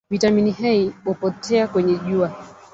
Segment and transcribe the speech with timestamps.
[0.09, 2.35] viatamini A hupotea kwenye jua